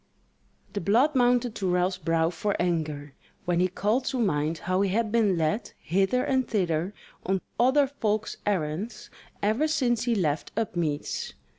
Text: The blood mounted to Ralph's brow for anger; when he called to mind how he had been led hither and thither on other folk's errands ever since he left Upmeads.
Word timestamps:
The 0.73 0.81
blood 0.81 1.13
mounted 1.13 1.53
to 1.53 1.69
Ralph's 1.69 1.99
brow 1.99 2.31
for 2.31 2.55
anger; 2.59 3.13
when 3.45 3.59
he 3.59 3.67
called 3.67 4.05
to 4.05 4.17
mind 4.17 4.57
how 4.57 4.81
he 4.81 4.89
had 4.89 5.11
been 5.11 5.37
led 5.37 5.73
hither 5.79 6.23
and 6.23 6.47
thither 6.47 6.95
on 7.23 7.39
other 7.59 7.85
folk's 7.85 8.37
errands 8.43 9.11
ever 9.43 9.67
since 9.67 10.05
he 10.05 10.15
left 10.15 10.51
Upmeads. 10.57 11.35